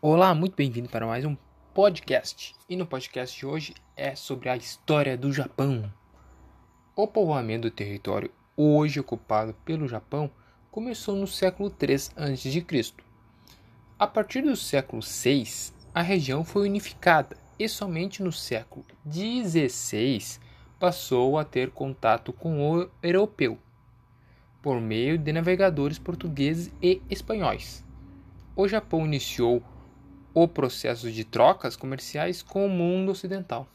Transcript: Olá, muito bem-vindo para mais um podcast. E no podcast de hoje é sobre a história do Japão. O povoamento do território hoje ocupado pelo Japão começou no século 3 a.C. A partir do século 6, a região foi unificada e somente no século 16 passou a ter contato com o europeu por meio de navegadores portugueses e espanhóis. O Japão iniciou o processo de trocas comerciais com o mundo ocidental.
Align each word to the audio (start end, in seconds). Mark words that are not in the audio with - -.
Olá, 0.00 0.32
muito 0.32 0.54
bem-vindo 0.54 0.88
para 0.88 1.08
mais 1.08 1.24
um 1.24 1.36
podcast. 1.74 2.54
E 2.68 2.76
no 2.76 2.86
podcast 2.86 3.36
de 3.36 3.44
hoje 3.44 3.74
é 3.96 4.14
sobre 4.14 4.48
a 4.48 4.56
história 4.56 5.16
do 5.16 5.32
Japão. 5.32 5.92
O 6.94 7.08
povoamento 7.08 7.62
do 7.62 7.74
território 7.74 8.30
hoje 8.56 9.00
ocupado 9.00 9.54
pelo 9.64 9.88
Japão 9.88 10.30
começou 10.70 11.16
no 11.16 11.26
século 11.26 11.68
3 11.68 12.12
a.C. 12.14 12.94
A 13.98 14.06
partir 14.06 14.42
do 14.42 14.54
século 14.54 15.02
6, 15.02 15.74
a 15.92 16.00
região 16.00 16.44
foi 16.44 16.68
unificada 16.68 17.36
e 17.58 17.68
somente 17.68 18.22
no 18.22 18.30
século 18.30 18.86
16 19.04 20.40
passou 20.78 21.36
a 21.36 21.44
ter 21.44 21.72
contato 21.72 22.32
com 22.32 22.70
o 22.70 22.88
europeu 23.02 23.58
por 24.62 24.80
meio 24.80 25.18
de 25.18 25.32
navegadores 25.32 25.98
portugueses 25.98 26.72
e 26.80 27.02
espanhóis. 27.10 27.84
O 28.54 28.68
Japão 28.68 29.04
iniciou 29.04 29.60
o 30.42 30.48
processo 30.48 31.10
de 31.10 31.24
trocas 31.24 31.76
comerciais 31.76 32.42
com 32.42 32.66
o 32.66 32.70
mundo 32.70 33.10
ocidental. 33.10 33.66